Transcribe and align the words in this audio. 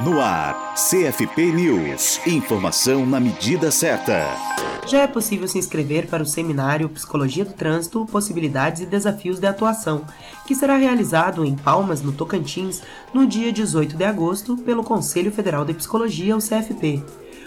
No 0.00 0.20
ar, 0.20 0.74
CFP 0.74 1.52
News. 1.52 2.20
Informação 2.26 3.06
na 3.06 3.20
medida 3.20 3.70
certa. 3.70 4.26
Já 4.88 5.02
é 5.02 5.06
possível 5.06 5.46
se 5.46 5.56
inscrever 5.56 6.08
para 6.08 6.20
o 6.20 6.26
seminário 6.26 6.88
Psicologia 6.88 7.44
do 7.44 7.52
Trânsito, 7.52 8.04
Possibilidades 8.10 8.82
e 8.82 8.86
Desafios 8.86 9.38
de 9.38 9.46
Atuação, 9.46 10.02
que 10.48 10.54
será 10.54 10.76
realizado 10.76 11.44
em 11.44 11.54
Palmas, 11.54 12.02
no 12.02 12.10
Tocantins, 12.10 12.82
no 13.14 13.24
dia 13.24 13.52
18 13.52 13.96
de 13.96 14.02
agosto, 14.02 14.56
pelo 14.56 14.82
Conselho 14.82 15.30
Federal 15.30 15.64
de 15.64 15.74
Psicologia, 15.74 16.36
o 16.36 16.40
CFP. 16.40 17.00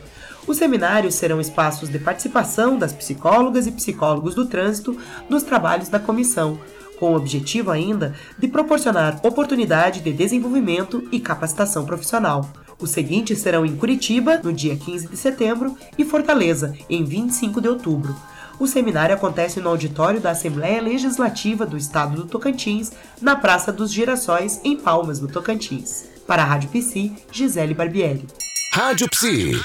Os 0.47 0.55
seminários 0.57 1.15
serão 1.15 1.41
espaços 1.41 1.89
de 1.89 1.99
participação 1.99 2.77
das 2.77 2.93
psicólogas 2.93 3.67
e 3.67 3.71
psicólogos 3.71 4.33
do 4.33 4.45
trânsito 4.45 4.97
nos 5.29 5.43
trabalhos 5.43 5.89
da 5.89 5.99
comissão, 5.99 6.57
com 6.97 7.11
o 7.11 7.15
objetivo 7.17 7.69
ainda 7.69 8.15
de 8.39 8.47
proporcionar 8.47 9.19
oportunidade 9.23 9.99
de 9.99 10.13
desenvolvimento 10.13 11.05
e 11.11 11.19
capacitação 11.19 11.85
profissional. 11.85 12.49
Os 12.79 12.91
seguintes 12.91 13.39
serão 13.39 13.65
em 13.65 13.75
Curitiba, 13.75 14.39
no 14.41 14.53
dia 14.53 14.77
15 14.77 15.07
de 15.07 15.17
setembro, 15.17 15.75
e 15.97 16.05
Fortaleza, 16.05 16.73
em 16.89 17.03
25 17.03 17.59
de 17.59 17.67
outubro. 17.67 18.15
O 18.59 18.65
seminário 18.65 19.13
acontece 19.13 19.59
no 19.59 19.69
auditório 19.69 20.21
da 20.21 20.31
Assembleia 20.31 20.81
Legislativa 20.81 21.65
do 21.65 21.77
Estado 21.77 22.15
do 22.15 22.25
Tocantins, 22.25 22.91
na 23.21 23.35
Praça 23.35 23.71
dos 23.71 23.91
Girassóis, 23.91 24.61
em 24.63 24.77
Palmas, 24.77 25.19
no 25.19 25.27
Tocantins. 25.27 26.05
Para 26.25 26.41
a 26.41 26.45
Rádio 26.45 26.69
Psi, 26.69 27.13
Gisele 27.31 27.73
Barbieri. 27.73 28.25
Rádio 28.73 29.09
Psi. 29.09 29.61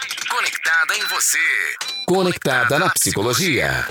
Em 0.95 1.07
você. 1.07 1.39
Conectada 2.05 2.79
na 2.79 2.91
psicologia. 2.91 3.87